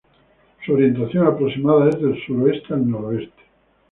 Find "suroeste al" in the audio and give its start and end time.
2.25-2.89